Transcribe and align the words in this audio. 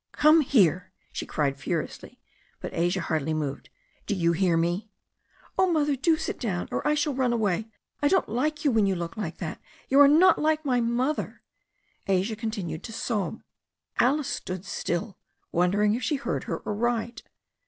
"Come 0.13 0.41
here," 0.41 0.91
she 1.11 1.27
cried 1.27 1.57
furiously. 1.59 2.19
But 2.59 2.73
Asia 2.73 3.01
hardly 3.01 3.35
moved. 3.35 3.69
"Do 4.07 4.15
you 4.15 4.31
hear 4.31 4.57
me?" 4.57 4.89
"Oh, 5.59 5.71
Mother, 5.71 5.95
do 5.95 6.17
sit 6.17 6.39
down 6.39 6.67
or 6.71 6.87
I 6.87 6.95
shall 6.95 7.13
run 7.13 7.31
away. 7.31 7.67
I 8.01 8.07
don't 8.07 8.27
like 8.27 8.65
you 8.65 8.71
when 8.71 8.87
you 8.87 8.95
look 8.95 9.15
like 9.15 9.37
that. 9.37 9.61
You 9.89 9.99
are 9.99 10.07
not 10.07 10.41
like 10.41 10.65
my 10.65 10.81
mother." 10.81 11.43
Asia 12.07 12.35
continued 12.35 12.81
to 12.85 12.91
sob. 12.91 13.43
Alice 13.99 14.27
stood 14.27 14.65
still, 14.65 15.19
wondering 15.51 15.93
if 15.93 16.01
she 16.01 16.15
heard 16.15 16.45
her 16.45 16.65
aright. 16.67 17.21